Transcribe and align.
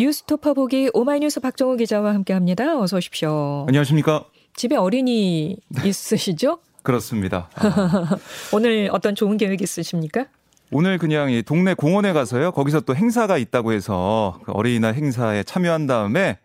뉴스토퍼 0.00 0.54
보기 0.54 0.88
오마이뉴스 0.94 1.40
박정호 1.40 1.76
기자와 1.76 2.14
함께합니다. 2.14 2.80
어서 2.80 2.96
오십시오. 2.96 3.66
안녕하십니까? 3.68 4.24
집에 4.56 4.74
어린이 4.74 5.58
있으시죠? 5.84 6.60
그렇습니다. 6.82 7.50
아. 7.56 8.16
오늘 8.54 8.88
어떤 8.92 9.14
좋은 9.14 9.36
계획 9.36 9.60
있으십니까? 9.60 10.24
오늘 10.70 10.96
그냥 10.96 11.30
이 11.30 11.42
동네 11.42 11.74
공원에 11.74 12.14
가서요. 12.14 12.52
거기서 12.52 12.80
또 12.80 12.94
행사가 12.96 13.36
있다고 13.36 13.72
해서 13.72 14.40
그 14.44 14.52
어린이날 14.52 14.94
행사에 14.94 15.42
참여한 15.42 15.86
다음에 15.86 16.38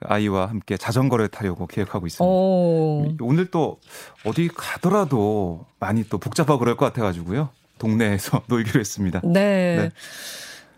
아이와 0.00 0.46
함께 0.46 0.78
자전거를 0.78 1.28
타려고 1.28 1.66
계획하고 1.66 2.06
있습니다. 2.06 2.24
오. 2.24 3.14
오늘 3.20 3.50
또 3.50 3.78
어디 4.24 4.48
가더라도 4.48 5.66
많이 5.78 6.02
또 6.08 6.16
복잡하고 6.16 6.58
그럴 6.58 6.78
것 6.78 6.86
같아가지고요. 6.86 7.50
동네에서 7.78 8.44
놀기로 8.48 8.80
했습니다. 8.80 9.20
네. 9.22 9.76
네. 9.76 9.90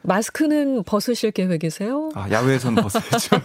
마스크는 0.08 0.82
벗으실 0.84 1.30
계획이세요? 1.30 2.10
아, 2.14 2.28
야외에서는 2.30 2.80
벗어야죠. 2.82 3.36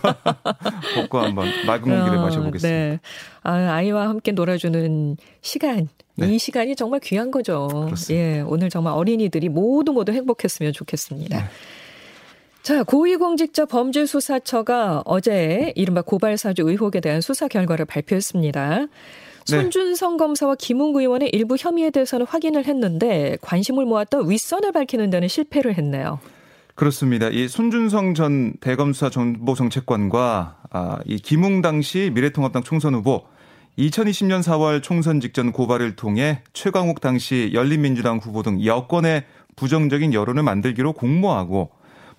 벗고 0.96 1.20
한번 1.20 1.48
맑은 1.68 1.84
공기를 1.84 2.18
어, 2.18 2.22
마셔보겠습니다. 2.22 2.68
네. 2.68 3.00
아, 3.44 3.52
아이와 3.52 4.08
함께 4.08 4.32
놀아주는 4.32 5.18
시간. 5.42 5.90
네. 6.16 6.28
이 6.28 6.40
시간이 6.40 6.76
정말 6.76 7.00
귀한 7.02 7.32
거죠. 7.32 7.68
그렇습니다. 7.68 8.14
예, 8.26 8.42
오늘 8.42 8.70
정말 8.70 8.94
어린이들이 8.94 9.50
모두 9.50 9.92
모두 9.94 10.12
행복했으면 10.12 10.72
좋겠습니다. 10.74 11.38
네. 11.38 11.44
자, 12.62 12.84
고위공직자 12.84 13.66
범죄수사처가 13.66 15.04
어제 15.06 15.74
이른바 15.76 16.02
고발사주 16.02 16.62
의혹에 16.64 17.02
대한 17.02 17.20
수사 17.20 17.50
결과를 17.50 17.86
발표했습니다. 17.86 18.80
네. 18.80 18.88
손준성 19.46 20.16
검사와 20.16 20.56
김웅 20.56 20.96
의원의 20.96 21.30
일부 21.34 21.58
혐의에 21.60 21.90
대해서는 21.90 22.26
확인을 22.26 22.66
했는데 22.66 23.38
관심을 23.42 23.86
모았던 23.86 24.30
윗선을 24.30 24.72
밝히는 24.72 25.10
데는 25.10 25.28
실패를 25.28 25.78
했네요. 25.78 26.20
그렇습니다. 26.76 27.30
이 27.30 27.48
손준성 27.48 28.16
전 28.16 28.54
대검수사 28.60 29.12
정보정책관과 29.12 30.58
아, 30.72 31.00
이 31.06 31.18
김웅 31.18 31.62
당시 31.62 32.12
미래통합당 32.14 32.64
총선 32.64 32.96
후보 32.96 33.26
2020년 33.78 34.42
4월 34.42 34.82
총선 34.82 35.20
직전 35.20 35.52
고발을 35.52 35.96
통해 35.96 36.42
최광욱 36.54 37.00
당시 37.00 37.52
열린민주당 37.54 38.18
후보 38.18 38.42
등 38.42 38.64
여권의 38.64 39.26
부정적인 39.56 40.14
여론을 40.14 40.42
만들기로 40.42 40.94
공모하고 40.94 41.70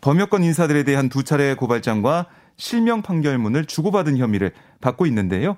범여권 0.00 0.44
인사들에 0.44 0.84
대한 0.84 1.08
두 1.08 1.24
차례의 1.24 1.56
고발장과 1.56 2.26
실명 2.56 3.02
판결문을 3.02 3.64
주고받은 3.64 4.18
혐의를 4.18 4.52
받고 4.80 5.06
있는데요. 5.06 5.56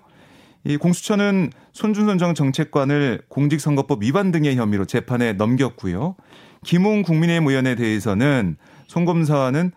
이 0.65 0.79
공수처는 0.79 1.51
손준선 1.73 2.19
정 2.19 2.35
정책관을 2.35 3.23
공직선거법 3.29 4.03
위반 4.03 4.33
등의 4.33 4.57
혐의로 4.57 4.87
재판에 4.87 5.35
넘겼고요. 5.35 6.17
김웅 6.65 7.03
국민의힘 7.03 7.47
의원에 7.47 7.75
대해서는 7.75 8.57
송 8.87 9.05
검사와는 9.05 9.73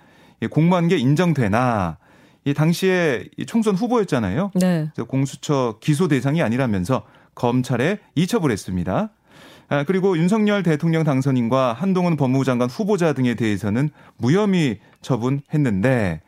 공모한 0.50 0.88
게 0.88 0.98
인정되나 0.98 1.98
이 2.46 2.54
당시에 2.54 3.26
총선 3.48 3.76
후보였잖아요. 3.76 4.52
네. 4.56 4.90
그래서 4.94 5.08
공수처 5.08 5.78
기소 5.82 6.08
대상이 6.08 6.42
아니라면서 6.42 7.04
검찰에 7.36 8.00
이첩을 8.16 8.52
했습니다. 8.52 9.10
아, 9.68 9.84
그리고 9.84 10.18
윤석열 10.18 10.64
대통령 10.64 11.04
당선인과 11.04 11.74
한동훈 11.74 12.18
법무부 12.18 12.44
장관 12.44 12.70
후보자 12.70 13.14
등에 13.14 13.36
대해서는 13.36 13.90
무혐의 14.18 14.80
처분했는데 15.02 16.22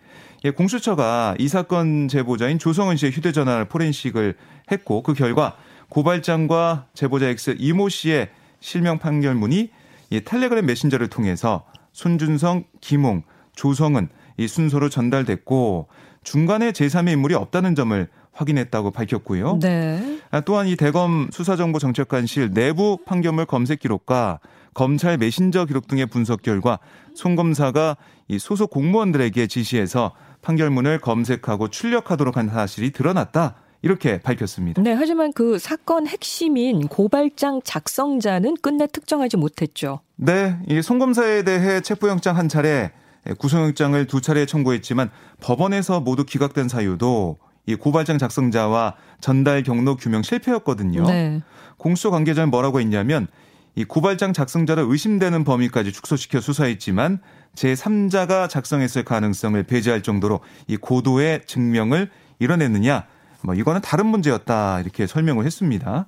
예, 0.44 0.52
공수처가 0.52 1.36
이 1.40 1.48
사건 1.48 2.08
제보자인 2.08 2.60
조성은 2.60 2.98
씨의 2.98 3.12
휴대전화를 3.12 3.66
포렌식을 3.66 4.36
했고 4.72 5.02
그 5.02 5.14
결과 5.14 5.56
고발장과 5.90 6.88
제보자 6.94 7.28
X 7.28 7.56
이모 7.60 7.90
씨의 7.90 8.30
실명 8.60 9.00
판결문이 9.00 9.70
이 10.12 10.22
텔레그램 10.22 10.66
메신저를 10.66 11.08
통해서 11.08 11.64
손준성, 11.92 12.66
김웅, 12.80 13.24
조성은 13.56 14.10
이 14.38 14.48
순서로 14.48 14.90
전달됐고 14.90 15.88
중간에 16.24 16.72
제3의 16.72 17.14
인물이 17.14 17.36
없다는 17.36 17.76
점을 17.76 18.08
확인했다고 18.34 18.92
밝혔고요. 18.92 19.60
네. 19.60 20.20
아, 20.32 20.42
또한 20.42 20.68
이 20.68 20.76
대검 20.76 21.30
수사정보정책관실 21.32 22.54
내부 22.54 22.98
판결물 23.06 23.46
검색 23.46 23.80
기록과 23.80 24.40
검찰 24.74 25.18
메신저 25.18 25.66
기록 25.66 25.88
등의 25.88 26.06
분석 26.06 26.42
결과 26.42 26.80
송 27.14 27.36
검사가 27.36 27.98
이 28.30 28.40
소속 28.40 28.70
공무원들에게 28.70 29.48
지시해서 29.48 30.14
판결문을 30.42 31.00
검색하고 31.00 31.68
출력하도록 31.68 32.38
한 32.38 32.50
사실이 32.50 32.92
드러났다. 32.92 33.56
이렇게 33.82 34.20
밝혔습니다. 34.20 34.82
네, 34.82 34.94
하지만 34.94 35.34
그 35.34 35.58
사건 35.58 36.08
핵심인 36.08 36.88
고발장 36.88 37.62
작성자는 37.64 38.58
끝내 38.62 38.88
특정하지 38.88 39.38
못했죠. 39.38 40.02
네, 40.16 40.58
이송 40.68 41.00
검사에 41.00 41.44
대해 41.44 41.82
체포영장 41.82 42.38
한 42.38 42.48
차례, 42.48 42.92
구속영장을 43.38 44.06
두 44.08 44.22
차례 44.22 44.46
청구했지만 44.46 45.10
법원에서 45.40 46.00
모두 46.00 46.26
기각된 46.26 46.68
사유도 46.68 47.38
이 47.66 47.76
고발장 47.76 48.18
작성자와 48.18 48.96
전달 49.20 49.64
경로 49.64 49.96
규명 49.96 50.24
실패였거든요. 50.24 51.04
네. 51.06 51.42
공수처 51.78 52.10
관계자는 52.12 52.50
뭐라고 52.50 52.80
했냐면 52.80 53.28
이 53.76 53.86
고발장 53.86 54.34
작성자를 54.34 54.86
의심되는 54.88 55.44
범위까지 55.44 55.92
축소시켜 55.92 56.42
수사했지만 56.42 57.20
제3자가 57.56 58.50
작성했을 58.50 59.04
가능성을 59.04 59.62
배제할 59.64 60.04
정도로 60.04 60.42
이 60.68 60.78
고도의 60.78 61.46
증명을 61.46 62.10
이뤄냈느냐 62.40 63.06
뭐 63.44 63.56
이거는 63.56 63.82
다른 63.82 64.06
문제였다 64.08 64.82
이렇게 64.82 65.08
설명을 65.08 65.46
했습니다. 65.46 66.08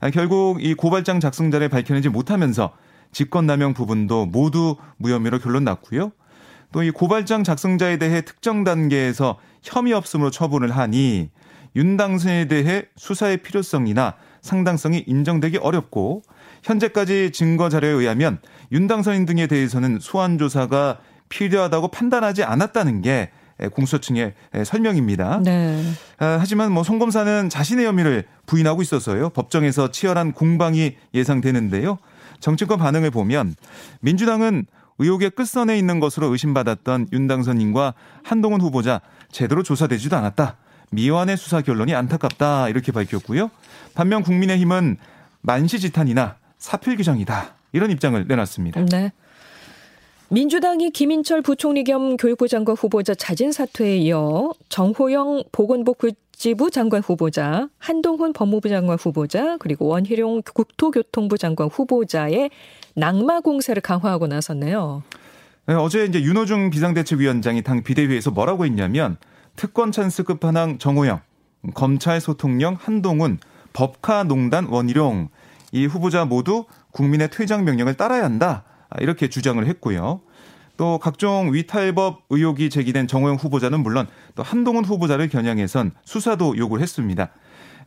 아, 0.00 0.10
결국 0.10 0.62
이 0.62 0.74
고발장 0.74 1.20
작성자를 1.20 1.68
밝혀내지 1.68 2.08
못하면서 2.08 2.72
직권남용 3.12 3.74
부분도 3.74 4.26
모두 4.26 4.76
무혐의로 4.96 5.38
결론 5.38 5.64
났고요. 5.64 6.12
또 6.72 6.82
이 6.82 6.90
고발장 6.90 7.44
작성자에 7.44 7.98
대해 7.98 8.22
특정 8.22 8.64
단계에서 8.64 9.38
혐의 9.62 9.92
없음으로 9.92 10.30
처분을 10.30 10.70
하니 10.74 11.30
윤 11.76 11.96
당선에 11.96 12.46
대해 12.46 12.84
수사의 12.96 13.38
필요성이나 13.38 14.14
상당성이 14.40 15.04
인정되기 15.06 15.58
어렵고 15.58 16.22
현재까지 16.62 17.30
증거 17.32 17.68
자료에 17.68 17.90
의하면 17.90 18.38
윤 18.72 18.86
당선인 18.86 19.26
등에 19.26 19.46
대해서는 19.46 19.98
소환 20.00 20.38
조사가 20.38 20.98
필요하다고 21.28 21.88
판단하지 21.88 22.42
않았다는 22.42 23.02
게 23.02 23.30
공수처 23.74 23.98
측의 23.98 24.34
설명입니다. 24.64 25.40
네. 25.42 25.82
아, 26.18 26.38
하지만 26.40 26.72
뭐 26.72 26.82
송검사는 26.82 27.48
자신의 27.48 27.86
혐의를 27.86 28.24
부인하고 28.46 28.82
있어서요. 28.82 29.30
법정에서 29.30 29.90
치열한 29.90 30.32
공방이 30.32 30.96
예상되는데요. 31.14 31.98
정치권 32.40 32.78
반응을 32.78 33.10
보면 33.10 33.54
민주당은 34.00 34.66
의혹의 34.98 35.30
끝선에 35.30 35.78
있는 35.78 36.00
것으로 36.00 36.26
의심받았던 36.28 37.08
윤 37.12 37.26
당선인과 37.26 37.94
한동훈 38.22 38.60
후보자 38.60 39.00
제대로 39.30 39.62
조사되지도 39.62 40.16
않았다. 40.16 40.56
미완의 40.90 41.36
수사 41.36 41.62
결론이 41.62 41.94
안타깝다. 41.94 42.68
이렇게 42.68 42.92
밝혔고요. 42.92 43.50
반면 43.94 44.22
국민의힘은 44.22 44.98
만시지탄이나 45.40 46.36
사필 46.58 46.96
규정이다. 46.96 47.54
이런 47.72 47.90
입장을 47.90 48.24
내놨습니다. 48.28 48.84
네. 48.86 49.12
민주당이 50.32 50.92
김인철 50.92 51.42
부총리 51.42 51.84
겸 51.84 52.16
교육부 52.16 52.48
장관 52.48 52.74
후보자 52.74 53.14
자진 53.14 53.52
사퇴에 53.52 53.98
이어 53.98 54.54
정호영 54.70 55.44
보건복지부 55.52 56.70
장관 56.70 57.02
후보자, 57.02 57.68
한동훈 57.76 58.32
법무부 58.32 58.70
장관 58.70 58.96
후보자, 58.96 59.58
그리고 59.58 59.88
원희룡 59.88 60.40
국토교통부 60.54 61.36
장관 61.36 61.68
후보자의 61.68 62.48
낙마 62.96 63.40
공세를 63.40 63.82
강화하고 63.82 64.26
나섰네요. 64.26 65.02
네, 65.66 65.74
어제 65.74 66.06
이제 66.06 66.22
윤호중 66.22 66.70
비상대책위원장이 66.70 67.60
당 67.62 67.82
비대위에서 67.82 68.30
뭐라고 68.30 68.64
했냐면 68.64 69.18
특권 69.54 69.92
찬스 69.92 70.22
끝판왕 70.22 70.78
정호영, 70.78 71.20
검찰 71.74 72.22
소통령 72.22 72.78
한동훈, 72.80 73.36
법카 73.74 74.24
농단 74.24 74.64
원희룡 74.64 75.28
이 75.72 75.84
후보자 75.84 76.24
모두 76.24 76.64
국민의 76.92 77.28
퇴장 77.30 77.66
명령을 77.66 77.98
따라야 77.98 78.24
한다. 78.24 78.64
이렇게 79.00 79.28
주장을 79.28 79.64
했고요. 79.66 80.20
또 80.76 80.98
각종 80.98 81.52
위탈법 81.52 82.22
의혹이 82.30 82.70
제기된 82.70 83.06
정호영 83.06 83.36
후보자는 83.36 83.80
물론 83.80 84.06
또 84.34 84.42
한동훈 84.42 84.84
후보자를 84.84 85.28
겨냥해선 85.28 85.92
수사도 86.04 86.56
요구를 86.56 86.82
했습니다. 86.82 87.28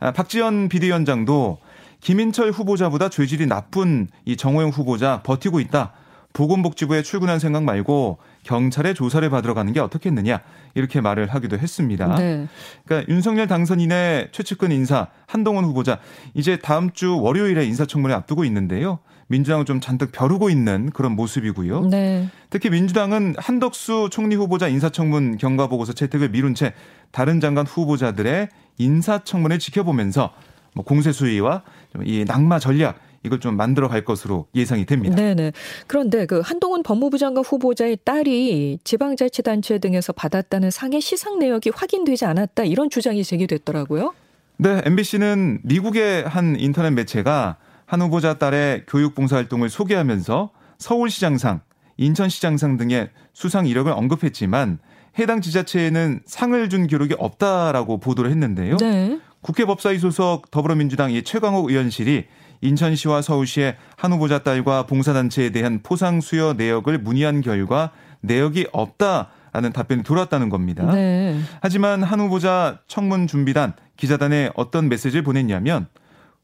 아, 0.00 0.12
박지원 0.12 0.68
비대위원장도 0.68 1.58
김인철 2.00 2.52
후보자보다 2.52 3.08
죄질이 3.08 3.46
나쁜 3.46 4.08
이 4.24 4.36
정호영 4.36 4.70
후보자 4.70 5.22
버티고 5.22 5.60
있다. 5.60 5.92
보건복지부에 6.32 7.02
출근한 7.02 7.38
생각 7.38 7.64
말고 7.64 8.18
경찰에 8.42 8.92
조사를 8.92 9.28
받으러 9.30 9.54
가는 9.54 9.72
게 9.72 9.80
어떻겠느냐 9.80 10.40
이렇게 10.74 11.00
말을 11.00 11.28
하기도 11.28 11.58
했습니다. 11.58 12.14
네. 12.16 12.46
그러니까 12.84 13.10
윤석열 13.10 13.46
당선인의 13.46 14.28
최측근 14.32 14.70
인사 14.70 15.08
한동훈 15.26 15.64
후보자 15.64 15.98
이제 16.34 16.58
다음 16.58 16.92
주 16.92 17.18
월요일에 17.18 17.64
인사청문회 17.64 18.14
앞두고 18.14 18.44
있는데요. 18.44 18.98
민주당은 19.28 19.64
좀 19.64 19.80
잔뜩 19.80 20.12
벼르고 20.12 20.50
있는 20.50 20.90
그런 20.90 21.12
모습이고요. 21.12 21.88
네. 21.88 22.28
특히 22.50 22.70
민주당은 22.70 23.34
한덕수 23.38 24.08
총리 24.10 24.36
후보자 24.36 24.68
인사청문 24.68 25.38
경과 25.38 25.66
보고서 25.66 25.92
채택을 25.92 26.30
미룬 26.30 26.54
채 26.54 26.74
다른 27.10 27.40
장관 27.40 27.66
후보자들의 27.66 28.48
인사청문을 28.78 29.58
지켜보면서 29.58 30.32
뭐 30.74 30.84
공세 30.84 31.10
수위와 31.10 31.62
이 32.04 32.24
낙마 32.26 32.58
전략 32.58 33.00
이걸 33.24 33.40
좀 33.40 33.56
만들어 33.56 33.88
갈 33.88 34.04
것으로 34.04 34.46
예상이 34.54 34.86
됩니다. 34.86 35.16
네네. 35.16 35.52
그런데 35.88 36.26
그 36.26 36.40
한동훈 36.40 36.84
법무부 36.84 37.18
장관 37.18 37.42
후보자의 37.44 37.98
딸이 38.04 38.78
지방자치단체 38.84 39.78
등에서 39.78 40.12
받았다는 40.12 40.70
상의 40.70 41.00
시상 41.00 41.40
내역이 41.40 41.70
확인되지 41.74 42.24
않았다 42.24 42.64
이런 42.64 42.88
주장이 42.88 43.24
제기됐더라고요. 43.24 44.14
네, 44.58 44.80
MBC는 44.84 45.60
미국의 45.64 46.24
한 46.24 46.56
인터넷 46.58 46.90
매체가 46.90 47.56
한 47.86 48.02
후보자 48.02 48.34
딸의 48.34 48.84
교육 48.88 49.14
봉사 49.14 49.36
활동을 49.36 49.70
소개하면서 49.70 50.50
서울시장상, 50.78 51.60
인천시장상 51.96 52.76
등의 52.76 53.10
수상 53.32 53.66
이력을 53.66 53.90
언급했지만 53.90 54.78
해당 55.18 55.40
지자체에는 55.40 56.20
상을 56.26 56.68
준 56.68 56.86
기록이 56.86 57.14
없다라고 57.18 57.98
보도를 57.98 58.30
했는데요. 58.30 58.76
네. 58.76 59.18
국회 59.40 59.64
법사위 59.64 59.98
소속 59.98 60.50
더불어민주당 60.50 61.12
이 61.12 61.22
최광욱 61.22 61.70
의원실이 61.70 62.26
인천시와 62.60 63.22
서울시의 63.22 63.76
한 63.96 64.12
후보자 64.12 64.40
딸과 64.40 64.86
봉사단체에 64.86 65.50
대한 65.50 65.80
포상 65.82 66.20
수여 66.20 66.54
내역을 66.54 66.98
문의한 66.98 67.40
결과 67.40 67.92
내역이 68.20 68.66
없다라는 68.72 69.72
답변이 69.72 70.02
돌았다는 70.02 70.48
겁니다. 70.48 70.90
네. 70.92 71.38
하지만 71.60 72.02
한 72.02 72.20
후보자 72.20 72.80
청문 72.88 73.26
준비단 73.26 73.74
기자단에 73.96 74.50
어떤 74.54 74.88
메시지를 74.88 75.22
보냈냐면 75.22 75.86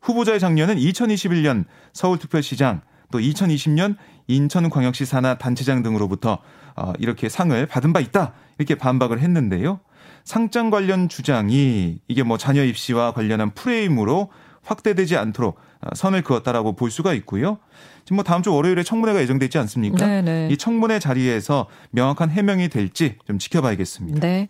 후보자의 0.02 0.40
작년은 0.40 0.76
2021년 0.76 1.64
서울특별시장 1.93 2.82
또 3.10 3.19
2020년 3.19 3.96
인천광역시 4.26 5.04
산하 5.04 5.38
단체장 5.38 5.82
등으로부터 5.82 6.38
어, 6.75 6.93
이렇게 6.99 7.28
상을 7.28 7.66
받은 7.66 7.93
바 7.93 8.00
있다 8.00 8.32
이렇게 8.58 8.75
반박을 8.75 9.20
했는데요. 9.20 9.81
상장 10.25 10.70
관련 10.70 11.08
주장이 11.08 11.99
이게 12.08 12.22
뭐 12.22 12.38
자녀 12.38 12.64
입시와 12.64 13.12
관련한 13.12 13.50
프레임으로 13.50 14.31
확대되지 14.62 15.16
않도록 15.16 15.58
어, 15.81 15.94
선을 15.94 16.22
그었다라고 16.22 16.75
볼 16.75 16.90
수가 16.90 17.12
있고요. 17.14 17.58
지금 18.04 18.16
뭐 18.16 18.25
다음 18.25 18.43
주 18.43 18.52
월요일에 18.52 18.82
청문회가 18.82 19.20
예정돼 19.20 19.46
있지 19.46 19.58
않습니까? 19.58 20.04
네네. 20.04 20.22
네. 20.22 20.49
이 20.50 20.56
청문회 20.56 20.99
자리에서 20.99 21.69
명확한 21.90 22.31
해명이 22.31 22.69
될지 22.69 23.16
좀 23.26 23.38
지켜봐야겠습니다. 23.38 24.20
네. 24.20 24.49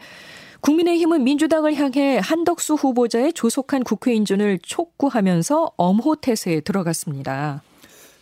국민의힘은 0.63 1.25
민주당을 1.25 1.75
향해 1.75 2.21
한덕수 2.23 2.75
후보자의 2.75 3.33
조속한 3.33 3.83
국회 3.83 4.15
인준을 4.15 4.61
촉구하면서 4.63 5.73
엄호 5.77 6.17
태세에 6.17 6.61
들어갔습니다. 6.61 7.63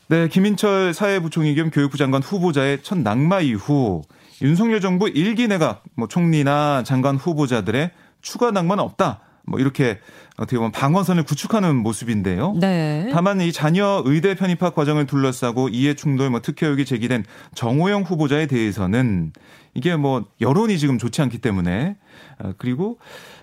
네, 0.08 0.26
김인철 0.26 0.94
사회부총리 0.94 1.54
겸 1.54 1.70
교육부 1.70 1.98
장관 1.98 2.22
후보자의 2.22 2.82
첫 2.82 2.98
낙마 2.98 3.42
이후 3.42 4.02
윤석열 4.40 4.80
정부 4.80 5.08
일기 5.08 5.48
내각 5.48 5.84
뭐 5.94 6.08
총리나 6.08 6.82
장관 6.82 7.16
후보자들의 7.16 7.90
추가 8.22 8.50
낙마는 8.50 8.82
없다. 8.82 9.20
뭐 9.50 9.58
이렇게 9.58 9.98
어떻게 10.36 10.56
보면 10.56 10.70
방어선을 10.72 11.24
구축하는 11.24 11.76
모습인데요. 11.76 12.54
네. 12.58 13.10
다만 13.12 13.40
이 13.40 13.52
자녀 13.52 14.02
의대 14.06 14.34
편입학 14.34 14.74
과정을 14.74 15.06
둘러싸고 15.06 15.68
이해 15.68 15.94
충돌 15.94 16.30
뭐 16.30 16.40
특혜 16.40 16.66
의혹이 16.66 16.84
제기된 16.86 17.24
정호영 17.54 18.02
후보자에 18.02 18.46
대해서는 18.46 19.32
이게 19.74 19.96
뭐 19.96 20.24
여론이 20.40 20.78
지금 20.78 20.98
좋지 20.98 21.20
않기 21.22 21.38
때문에 21.38 21.96
어, 22.38 22.52
그리고 22.58 22.98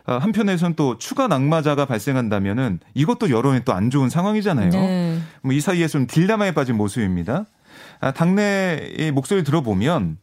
어, 0.08 0.14
한편에선 0.14 0.76
또 0.76 0.98
추가 0.98 1.28
낙마자가 1.28 1.86
발생한다면은 1.86 2.80
이것도 2.94 3.30
여론이 3.30 3.66
또 3.66 3.74
안 3.74 3.90
좋은 3.92 4.10
상황이잖아요. 4.10 4.70
네. 4.72 5.20
뭐이 5.44 5.60
사이에 5.60 5.88
좀 5.88 6.08
딜레마에 6.08 6.54
빠진 6.54 6.78
모습입니다. 6.78 7.46
아, 8.00 8.12
당내의 8.12 9.12
목소리 9.14 9.44
들어보면 9.44 10.18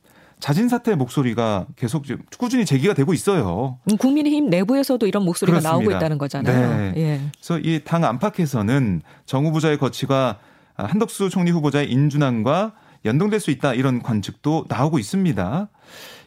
자진 0.44 0.68
사퇴 0.68 0.94
목소리가 0.94 1.64
계속 1.74 2.04
꾸준히 2.36 2.66
제기가 2.66 2.92
되고 2.92 3.14
있어요. 3.14 3.78
음, 3.90 3.96
국민의힘 3.96 4.50
내부에서도 4.50 5.06
이런 5.06 5.24
목소리가 5.24 5.58
그렇습니다. 5.60 5.70
나오고 5.70 5.90
있다는 5.96 6.18
거잖아요. 6.18 6.92
네. 6.92 6.92
예. 6.98 7.20
그래서 7.40 7.58
이 7.60 7.80
당 7.82 8.04
안팎에서는 8.04 9.00
정 9.24 9.46
후보자의 9.46 9.78
거취가 9.78 10.38
한덕수 10.74 11.30
총리 11.30 11.50
후보자의 11.50 11.90
인준안과 11.90 12.74
연동될 13.06 13.40
수 13.40 13.52
있다 13.52 13.72
이런 13.72 14.02
관측도 14.02 14.66
나오고 14.68 14.98
있습니다. 14.98 15.68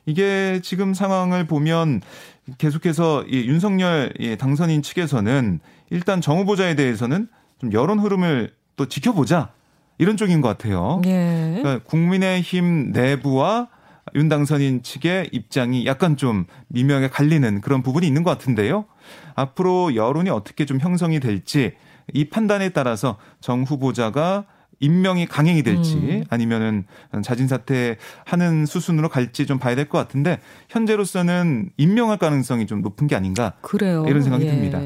이게 0.08 0.62
지금 0.64 0.96
상황을 0.96 1.46
보면 1.46 2.02
계속해서 2.58 3.24
이 3.26 3.46
윤석열 3.48 4.16
당선인 4.40 4.82
측에서는 4.82 5.60
일단 5.92 6.22
정 6.22 6.40
후보자에 6.40 6.74
대해서는 6.74 7.28
좀 7.62 7.72
여론 7.72 8.00
흐름을 8.00 8.52
또 8.78 8.88
지켜보자 8.88 9.52
이런 10.00 10.18
쪽인 10.18 10.42
것 10.42 10.48
같아요. 10.48 11.04
예. 11.06 11.60
그러니까 11.62 11.86
국민의힘 11.86 12.94
내부와 12.94 13.68
윤 14.16 14.30
당선인 14.30 14.84
측의 14.84 15.30
입장이 15.32 15.86
약간 15.86 16.18
좀 16.18 16.46
미명에 16.68 17.08
갈리는 17.10 17.62
그런 17.62 17.82
부분이 17.84 18.06
있는 18.08 18.24
것 18.24 18.32
같은데요. 18.32 18.86
앞으로 19.36 19.96
여론이 19.96 20.30
어떻게 20.30 20.66
좀 20.66 20.80
형성이 20.80 21.20
될지 21.20 21.74
이 22.14 22.26
판단에 22.30 22.70
따라서 22.70 23.18
정 23.42 23.64
후보자가 23.64 24.46
임명이 24.80 25.26
강행이 25.26 25.64
될지 25.64 25.96
음. 25.96 26.24
아니면은 26.30 26.86
자진 27.24 27.48
사퇴 27.48 27.98
하는 28.26 28.66
수순으로 28.68 29.10
갈지 29.10 29.48
좀 29.48 29.58
봐야 29.58 29.76
될 29.76 29.90
것 29.90 29.98
같은데 29.98 30.40
현재로서는 30.70 31.72
임명할 31.78 32.18
가능성이 32.18 32.68
좀 32.68 32.82
높은 32.82 33.08
게 33.08 33.16
아닌가 33.16 33.54
그래요. 33.62 34.06
이런 34.08 34.22
생각이 34.22 34.46
예. 34.46 34.50
듭니다. 34.52 34.80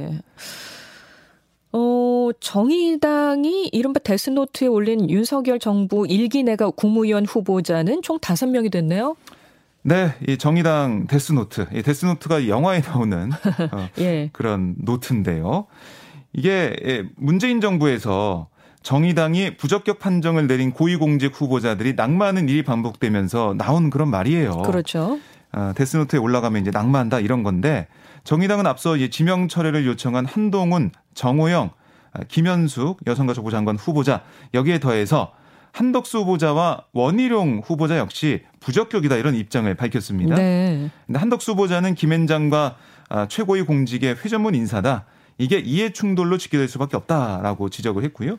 어, 2.32 2.34
정의당이 2.40 3.70
이른바 3.72 4.00
데스노트에 4.00 4.68
올린 4.68 5.10
윤석열 5.10 5.60
정부 5.60 6.08
1기 6.08 6.44
내각 6.44 6.76
국무위원 6.76 7.26
후보자는 7.26 8.02
총 8.02 8.20
다섯 8.20 8.48
명이 8.48 8.70
됐네요. 8.70 9.16
네, 9.84 10.14
이 10.28 10.38
정의당 10.38 11.08
데스노트. 11.08 11.68
이 11.74 11.82
데스노트가 11.82 12.48
영화에 12.48 12.82
나오는 12.82 13.32
어, 13.74 13.90
예. 14.00 14.30
그런 14.32 14.76
노트인데요. 14.78 15.68
이게 16.34 16.76
예, 16.86 17.04
문재인 17.18 17.60
정부에서 17.60 18.48
정의당이 18.84 19.58
부적격 19.58 20.00
판정을 20.00 20.48
내린 20.48 20.72
고위공직 20.72 21.40
후보자들이 21.40 21.94
낙마하는 21.94 22.50
일이 22.50 22.64
반복되면서 22.64 23.56
나온 23.58 23.90
그런 23.90 24.10
말이에요. 24.10 24.62
그렇죠. 24.64 25.20
어, 25.52 25.74
데스노트에 25.76 26.20
올라가면 26.20 26.62
이제 26.62 26.72
낙마한다 26.72 27.20
이런 27.20 27.44
건데 27.44 27.88
정의당은 28.24 28.66
앞서 28.66 28.96
지명 29.10 29.48
철회를 29.48 29.86
요청한 29.86 30.26
한동훈, 30.26 30.92
정호영, 31.16 31.72
김현숙 32.28 33.00
여성가족부 33.08 33.52
장관 33.52 33.76
후보자 33.78 34.24
여기에 34.54 34.80
더해서 34.80 35.34
한덕수 35.72 36.20
후보자와 36.20 36.86
원희룡 36.92 37.62
후보자 37.64 37.98
역시 37.98 38.44
부적격이다 38.60 39.16
이런 39.16 39.36
입장을 39.36 39.74
밝혔습니다. 39.74 40.36
네. 40.36 40.90
근데 41.06 41.20
한덕수 41.20 41.54
후보자는 41.54 41.96
김앤장과 41.96 42.76
아, 43.10 43.28
최고위 43.28 43.64
공직의 43.64 44.16
회전문 44.24 44.56
인사다. 44.56 45.06
이게 45.38 45.58
이해 45.60 45.92
충돌로 45.92 46.38
직결될 46.38 46.68
수밖에 46.68 46.98
없다라고 46.98 47.70
지적을 47.70 48.04
했고요. 48.06 48.38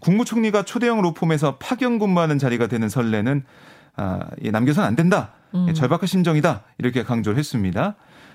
국무총리가 0.00 0.64
초대형 0.64 1.00
로펌에서 1.00 1.56
파견 1.58 1.98
근무하는 1.98 2.38
자리가 2.38 2.66
되는 2.66 2.88
선례는 2.88 3.44
아, 3.96 4.20
남겨서는 4.42 4.86
안 4.86 4.96
된다. 4.96 5.32
음. 5.54 5.72
절박한 5.72 6.06
심정이다. 6.06 6.62
이렇게 6.78 7.04
강조를 7.04 7.38
했습니다. 7.38 7.94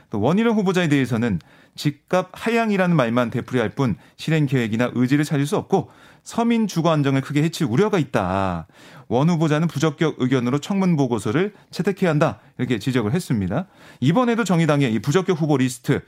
또 0.09 0.19
원희룡 0.21 0.55
후보자에 0.57 0.87
대해서는 0.87 1.39
집값 1.75 2.29
하향이라는 2.33 2.95
말만 2.95 3.29
되풀이할 3.29 3.69
뿐 3.69 3.95
실행 4.17 4.45
계획이나 4.45 4.91
의지를 4.93 5.23
찾을 5.23 5.45
수 5.45 5.55
없고 5.57 5.89
서민 6.23 6.67
주거 6.67 6.89
안정을 6.91 7.21
크게 7.21 7.41
해칠 7.43 7.67
우려가 7.69 7.97
있다. 7.97 8.67
원 9.07 9.29
후보자는 9.29 9.67
부적격 9.67 10.15
의견으로 10.19 10.59
청문 10.59 10.95
보고서를 10.95 11.53
채택해야 11.71 12.11
한다. 12.11 12.39
이렇게 12.57 12.77
지적을 12.77 13.13
했습니다. 13.13 13.67
이번에도 13.99 14.43
정의당의 14.43 14.93
이 14.93 14.99
부적격 14.99 15.41
후보 15.41 15.57
리스트 15.57 16.01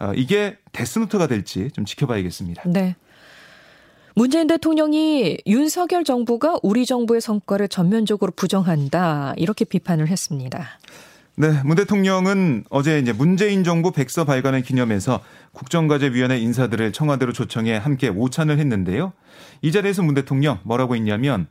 어, 0.00 0.12
이게 0.14 0.56
데스노트가 0.72 1.26
될지 1.26 1.70
좀 1.72 1.84
지켜봐야겠습니다. 1.84 2.62
네. 2.66 2.96
문재인 4.14 4.48
대통령이 4.48 5.38
윤석열 5.46 6.02
정부가 6.02 6.58
우리 6.64 6.84
정부의 6.86 7.20
성과를 7.20 7.68
전면적으로 7.68 8.32
부정한다. 8.34 9.34
이렇게 9.36 9.64
비판을 9.64 10.08
했습니다. 10.08 10.66
네, 11.40 11.62
문 11.64 11.76
대통령은 11.76 12.64
어제 12.68 12.98
이제 12.98 13.12
문재인 13.12 13.62
정부 13.62 13.92
백서 13.92 14.24
발간을 14.24 14.62
기념해서 14.62 15.20
국정과제위원회 15.52 16.36
인사들을 16.36 16.92
청와대로 16.92 17.32
초청해 17.32 17.76
함께 17.76 18.08
오찬을 18.08 18.58
했는데요. 18.58 19.12
이 19.62 19.70
자리에서 19.70 20.02
문 20.02 20.16
대통령 20.16 20.58
뭐라고 20.64 20.96
했냐면 20.96 21.46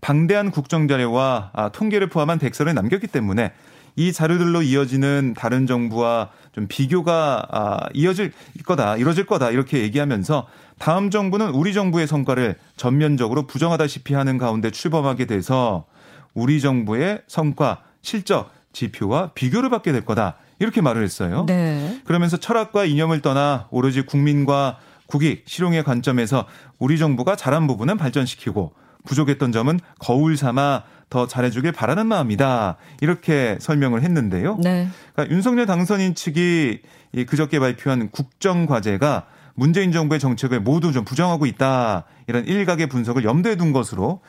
방대한 0.00 0.52
국정자료와 0.52 1.50
아, 1.54 1.68
통계를 1.70 2.08
포함한 2.08 2.38
백서를 2.38 2.72
남겼기 2.74 3.08
때문에 3.08 3.50
이 3.96 4.12
자료들로 4.12 4.62
이어지는 4.62 5.34
다른 5.36 5.66
정부와 5.66 6.30
좀 6.52 6.68
비교가 6.68 7.44
아, 7.50 7.88
이어질 7.94 8.30
거다, 8.64 8.96
이루어질 8.96 9.26
거다 9.26 9.50
이렇게 9.50 9.80
얘기하면서 9.80 10.46
다음 10.78 11.10
정부는 11.10 11.48
우리 11.48 11.74
정부의 11.74 12.06
성과를 12.06 12.54
전면적으로 12.76 13.48
부정하다시피 13.48 14.14
하는 14.14 14.38
가운데 14.38 14.70
출범하게 14.70 15.24
돼서 15.24 15.86
우리 16.32 16.60
정부의 16.60 17.22
성과, 17.26 17.82
실적 18.02 18.52
지표와 18.72 19.32
비교를 19.34 19.70
받게 19.70 19.92
될 19.92 20.04
거다. 20.04 20.36
이렇게 20.58 20.80
말을 20.80 21.02
했어요. 21.02 21.44
네. 21.46 22.00
그러면서 22.04 22.36
철학과 22.36 22.84
이념을 22.84 23.20
떠나 23.20 23.66
오로지 23.70 24.02
국민과 24.02 24.78
국익, 25.06 25.44
실용의 25.46 25.84
관점에서 25.84 26.46
우리 26.78 26.98
정부가 26.98 27.36
잘한 27.36 27.66
부분은 27.66 27.96
발전시키고 27.98 28.72
부족했던 29.04 29.52
점은 29.52 29.80
거울 29.98 30.36
삼아 30.36 30.84
더 31.10 31.26
잘해주길 31.26 31.72
바라는 31.72 32.06
마음이다. 32.06 32.76
이렇게 33.02 33.58
설명을 33.60 34.02
했는데요. 34.02 34.58
네. 34.62 34.88
그러니까 35.12 35.34
윤석열 35.34 35.66
당선인 35.66 36.14
측이 36.14 36.80
그저께 37.26 37.58
발표한 37.58 38.10
국정과제가 38.10 39.26
문재인 39.54 39.92
정부의 39.92 40.18
정책을 40.18 40.60
모두 40.60 40.92
좀 40.92 41.04
부정하고 41.04 41.44
있다. 41.44 42.04
이런 42.26 42.46
일각의 42.46 42.86
분석을 42.86 43.24
염두에 43.24 43.56
둔 43.56 43.72
것으로 43.72 44.20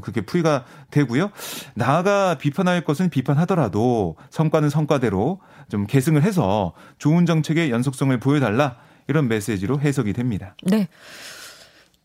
그렇게 0.00 0.20
풀이가 0.20 0.64
되고요. 0.90 1.30
나아가 1.74 2.36
비판할 2.36 2.84
것은 2.84 3.10
비판하더라도 3.10 4.16
성과는 4.30 4.70
성과대로 4.70 5.40
좀 5.68 5.86
계승을 5.86 6.22
해서 6.22 6.72
좋은 6.98 7.26
정책의 7.26 7.70
연속성을 7.70 8.18
보여달라 8.20 8.76
이런 9.08 9.28
메시지로 9.28 9.80
해석이 9.80 10.12
됩니다. 10.12 10.54
네. 10.62 10.88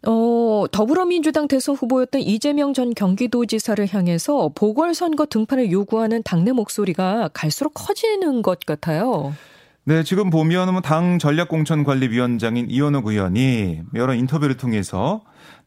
어, 0.07 0.65
더불어민주당 0.71 1.47
대선 1.47 1.75
후보였던 1.75 2.21
이재명 2.21 2.73
전 2.73 2.93
경기도지사를 2.93 3.85
향해서 3.93 4.51
보궐선거 4.55 5.27
등판을 5.27 5.71
요구하는 5.71 6.23
당내 6.23 6.53
목소리가 6.53 7.29
갈수록 7.33 7.73
커지는 7.75 8.41
것 8.41 8.59
같아요. 8.65 9.33
네, 9.83 10.03
지금 10.03 10.29
보면 10.29 10.81
당 10.83 11.19
전략공천관리위원장인 11.19 12.67
이현욱 12.69 13.07
의원이 13.07 13.81
여러 13.95 14.13
인터뷰를 14.13 14.57
통해서 14.57 15.21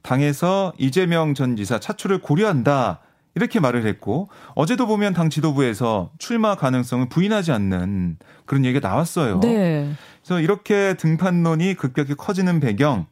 당에서 0.04 0.72
이재명 0.78 1.34
전 1.34 1.56
지사 1.56 1.80
차출을 1.80 2.18
고려한다. 2.18 3.00
이렇게 3.34 3.58
말을 3.58 3.84
했고 3.84 4.28
어제도 4.54 4.86
보면 4.86 5.12
당 5.12 5.28
지도부에서 5.28 6.12
출마 6.18 6.54
가능성을 6.54 7.08
부인하지 7.08 7.50
않는 7.50 8.18
그런 8.44 8.64
얘기가 8.64 8.86
나왔어요. 8.86 9.40
네. 9.40 9.92
그래서 10.22 10.40
이렇게 10.40 10.94
등판론이 10.94 11.74
급격히 11.74 12.14
커지는 12.14 12.60
배경 12.60 13.06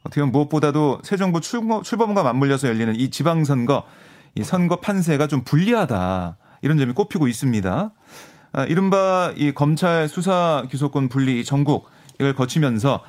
어떻게 0.00 0.20
보면 0.20 0.32
무엇보다도 0.32 1.00
새 1.04 1.16
정부 1.16 1.40
출범과 1.40 2.22
맞물려서 2.22 2.68
열리는 2.68 2.94
이 2.96 3.10
지방선거 3.10 3.84
이 4.34 4.42
선거 4.42 4.80
판세가 4.80 5.26
좀 5.28 5.44
불리하다 5.44 6.36
이런 6.60 6.76
점이 6.76 6.92
꼽히고 6.92 7.28
있습니다. 7.28 7.92
아, 8.54 8.64
이른바 8.64 9.32
이 9.36 9.52
검찰 9.52 10.08
수사 10.08 10.64
기소권 10.70 11.08
분리 11.08 11.44
전국 11.44 11.88
이걸 12.16 12.34
거치면서 12.34 13.00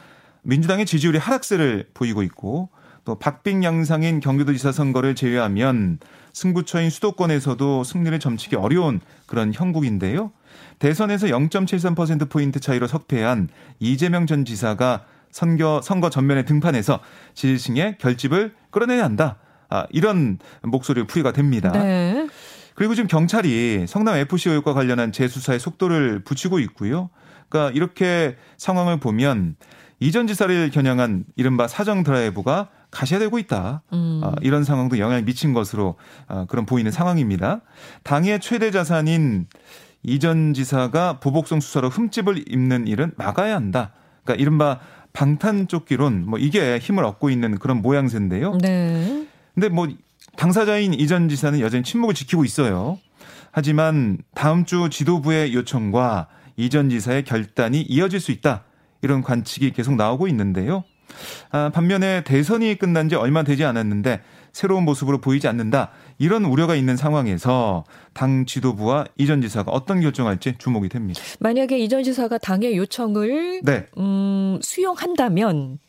민주당의 0.44 0.86
지지율이 0.86 1.18
하락세를 1.18 1.90
보이고 1.94 2.24
있고 2.24 2.70
또 3.06 3.16
박빙 3.16 3.64
양상인 3.64 4.20
경기도지사 4.20 4.72
선거를 4.72 5.16
제외하면 5.16 6.00
승부처인 6.32 6.90
수도권에서도 6.90 7.84
승리를 7.84 8.18
점치기 8.20 8.56
어려운 8.56 9.02
그런 9.26 9.54
형국인데요. 9.54 10.32
대선에서 10.80 11.28
0.73%포인트 11.28 12.60
차이로 12.60 12.88
석패한 12.88 13.50
이재명 13.80 14.26
전 14.26 14.46
지사가 14.46 15.06
선거, 15.32 15.82
선거 15.84 16.10
전면에 16.10 16.46
등판해서 16.46 17.00
지지층의 17.34 17.98
결집을 17.98 18.54
끌어내야 18.72 19.04
한다. 19.04 19.38
아, 19.70 19.86
이런 19.90 20.38
목소리를 20.62 21.08
풀이가 21.08 21.32
됩니다. 21.32 21.72
네. 21.72 22.28
그리고 22.76 22.96
지금 22.96 23.08
경찰이 23.08 23.86
성남 23.88 24.16
FC 24.18 24.50
의혹과 24.50 24.74
관련한 24.74 25.12
재수사에 25.12 25.60
속도를 25.60 26.24
붙이고 26.24 26.60
있고요. 26.60 27.10
그러니까 27.50 27.76
이렇게 27.76 28.36
상황을 28.58 29.00
보면 29.00 29.56
이전 30.00 30.28
지사를 30.28 30.70
겨냥한 30.72 31.26
이른바 31.36 31.68
사정 31.68 32.04
드라이브가 32.04 32.70
가셔야되고 32.94 33.40
있다. 33.40 33.82
음. 33.92 34.22
어, 34.24 34.34
이런 34.42 34.64
상황도 34.64 35.00
영향을 35.00 35.24
미친 35.24 35.54
것으로 35.54 35.96
어, 36.28 36.46
그런 36.48 36.66
보이는 36.66 36.92
상황입니다. 36.92 37.62
당의 38.04 38.40
최대 38.40 38.72
자산인 38.72 39.48
이전 40.04 40.54
지사가 40.54 41.20
보복성 41.20 41.60
수사로 41.60 41.90
흠집을 41.90 42.52
입는 42.52 42.88
일은 42.88 43.12
막아야 43.18 43.56
한다. 43.56 43.92
그러니까 44.24 44.42
이른바 44.42 44.80
방탄조끼론 45.14 46.26
뭐 46.28 46.40
이게 46.40 46.78
힘을 46.78 47.04
얻고 47.06 47.30
있는 47.30 47.58
그런 47.58 47.82
모양새인데요. 47.82 48.58
네. 48.62 49.28
근데 49.54 49.70
뭐 49.70 49.88
당사자인 50.36 50.94
이전 50.94 51.30
지사는 51.30 51.60
여전히 51.60 51.84
침묵을 51.84 52.16
지키고 52.16 52.44
있어요. 52.46 52.98
하지만 53.52 54.18
다음 54.34 54.66
주 54.66 54.90
지도부의 54.90 55.54
요청과 55.54 56.28
이전 56.58 56.90
지사의 56.90 57.24
결단이 57.24 57.82
이어질 57.82 58.20
수 58.20 58.32
있다. 58.32 58.64
이런 59.02 59.22
관측이 59.22 59.72
계속 59.72 59.96
나오고 59.96 60.28
있는데요. 60.28 60.84
아, 61.52 61.70
반면에 61.74 62.24
대선이 62.24 62.78
끝난 62.78 63.10
지 63.10 63.16
얼마 63.16 63.44
되지 63.44 63.64
않았는데 63.64 64.22
새로운 64.52 64.86
모습으로 64.86 65.20
보이지 65.20 65.48
않는다. 65.48 65.90
이런 66.20 66.46
우려가 66.46 66.76
있는 66.76 66.96
상황에서 66.96 67.84
당 68.14 68.46
지도부와 68.46 69.06
이전 69.18 69.42
지사가 69.42 69.72
어떤 69.72 70.00
결정할지 70.00 70.56
주목이 70.60 70.90
됩니다. 70.90 71.22
만약에 71.40 71.80
이전 71.80 72.04
지사가 72.04 72.38
당의 72.38 72.78
요청을 72.78 73.62
네. 73.64 73.88
음, 73.98 74.60
수용한다면 74.62 75.80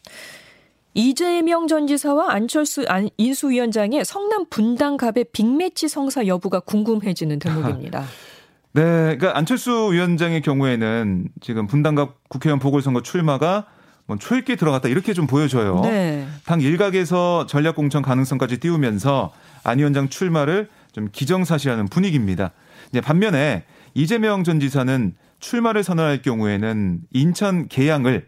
이재명 0.94 1.66
전 1.66 1.86
지사와 1.86 2.32
안철수 2.32 2.84
안, 2.88 3.10
인수위원장의 3.18 4.04
성남 4.04 4.46
분당갑의 4.48 5.26
빅매치 5.32 5.88
성사 5.88 6.26
여부가 6.26 6.60
궁금해지는 6.60 7.40
대목입니다. 7.40 8.04
네, 8.72 8.82
그러니까 8.82 9.36
안철수 9.36 9.90
위원장의 9.92 10.40
경우에는 10.42 11.28
지금 11.40 11.66
분당갑 11.66 12.28
국회의원 12.28 12.58
보궐선거 12.58 13.02
출마가 13.02 13.66
뭐 14.06 14.16
초읽기 14.18 14.56
들어갔다 14.56 14.88
이렇게 14.88 15.14
좀 15.14 15.26
보여져요. 15.26 15.80
네. 15.82 16.26
당 16.44 16.60
일각에서 16.60 17.46
전략공천 17.46 18.02
가능성까지 18.02 18.58
띄우면서 18.58 19.32
안 19.62 19.78
위원장 19.78 20.08
출마를 20.08 20.68
좀 20.92 21.08
기정사실하는 21.10 21.86
분위기입니다. 21.86 22.50
이제 22.90 23.00
반면에 23.00 23.64
이재명 23.94 24.44
전 24.44 24.60
지사는 24.60 25.14
출마를 25.40 25.82
선언할 25.82 26.22
경우에는 26.22 27.00
인천 27.12 27.68
계양을 27.68 28.26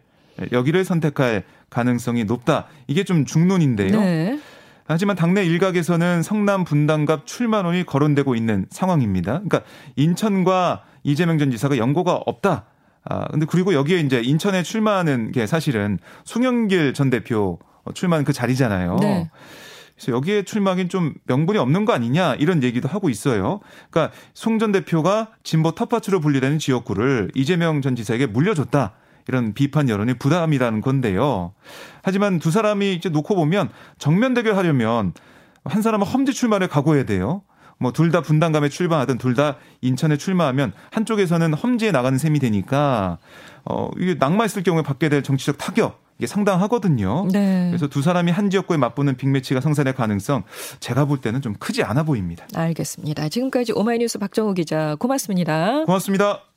여기를 0.52 0.84
선택할 0.84 1.44
가능성이 1.70 2.24
높다. 2.24 2.66
이게 2.86 3.04
좀 3.04 3.24
중론인데요. 3.24 4.00
네. 4.00 4.38
하지만 4.88 5.16
당내 5.16 5.44
일각에서는 5.44 6.22
성남 6.22 6.64
분당갑 6.64 7.26
출마론이 7.26 7.84
거론되고 7.84 8.34
있는 8.34 8.66
상황입니다. 8.70 9.32
그러니까 9.32 9.62
인천과 9.96 10.84
이재명 11.02 11.38
전 11.38 11.50
지사가 11.50 11.76
연고가 11.76 12.14
없다. 12.14 12.66
아, 13.08 13.26
근데 13.28 13.46
그리고 13.48 13.72
여기에 13.74 14.00
이제 14.00 14.20
인천에 14.20 14.62
출마하는 14.62 15.32
게 15.32 15.46
사실은 15.46 15.98
송영길 16.24 16.94
전 16.94 17.10
대표 17.10 17.58
출마한 17.94 18.24
그 18.24 18.32
자리잖아요. 18.32 18.96
네. 19.00 19.30
그래서 19.94 20.12
여기에 20.12 20.42
출마하긴 20.42 20.88
좀 20.88 21.14
명분이 21.24 21.58
없는 21.58 21.84
거 21.84 21.92
아니냐 21.92 22.34
이런 22.34 22.62
얘기도 22.62 22.88
하고 22.88 23.08
있어요. 23.08 23.60
그러니까 23.90 24.14
송 24.34 24.58
전 24.58 24.72
대표가 24.72 25.28
진보 25.42 25.72
텃밭으로 25.72 26.20
분리되는 26.20 26.58
지역구를 26.58 27.30
이재명 27.34 27.80
전 27.80 27.96
지사에게 27.96 28.26
물려줬다. 28.26 28.92
이런 29.28 29.54
비판 29.54 29.88
여론이 29.88 30.14
부담이라는 30.14 30.80
건데요. 30.80 31.52
하지만 32.02 32.38
두 32.38 32.50
사람이 32.50 32.94
이제 32.94 33.08
놓고 33.08 33.34
보면 33.34 33.70
정면 33.98 34.34
대결하려면 34.34 35.12
한 35.64 35.82
사람은 35.82 36.06
험지 36.06 36.32
출마를 36.32 36.68
각오해야 36.68 37.04
돼요. 37.04 37.42
뭐 37.78 37.92
둘 37.92 38.10
다 38.10 38.20
분당감에 38.22 38.68
출마하든 38.68 39.18
둘 39.18 39.34
다 39.34 39.56
인천에 39.82 40.16
출마하면 40.16 40.72
한쪽에서는 40.92 41.52
험지에 41.54 41.90
나가는 41.92 42.16
셈이 42.18 42.38
되니까 42.38 43.18
어 43.64 43.90
이게 43.98 44.14
낙마했을 44.14 44.62
경우에 44.62 44.82
받게 44.82 45.08
될 45.08 45.22
정치적 45.22 45.58
타격 45.58 46.00
이게 46.18 46.26
상당하거든요. 46.26 47.28
네. 47.30 47.66
그래서 47.68 47.88
두 47.88 48.00
사람이 48.00 48.32
한 48.32 48.48
지역구에 48.48 48.78
맞붙는 48.78 49.16
빅매치가 49.18 49.60
성사될 49.60 49.92
가능성 49.94 50.44
제가 50.80 51.04
볼 51.04 51.20
때는 51.20 51.42
좀 51.42 51.52
크지 51.58 51.82
않아 51.82 52.04
보입니다. 52.04 52.46
알겠습니다. 52.54 53.28
지금까지 53.28 53.72
오마이뉴스 53.74 54.18
박정우 54.18 54.54
기자 54.54 54.94
고맙습니다. 54.98 55.84
고맙습니다. 55.84 56.55